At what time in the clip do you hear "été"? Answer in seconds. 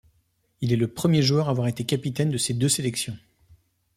1.67-1.83